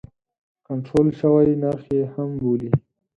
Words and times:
کنټرول 0.67 1.07
شوی 1.19 1.47
نرخ 1.61 1.83
یې 1.95 2.03
هم 2.13 2.29
بولي. 2.41 2.71